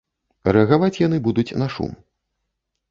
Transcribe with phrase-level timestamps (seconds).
[0.57, 1.91] Рэагаваць яны будуць на шум.